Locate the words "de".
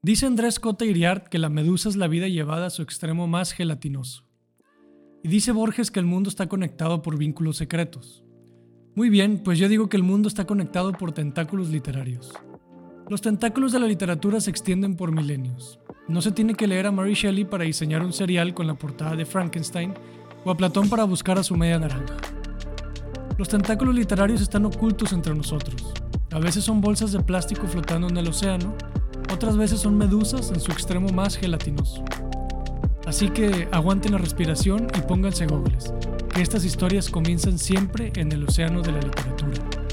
13.72-13.80, 19.16-19.26, 27.10-27.20, 38.82-38.92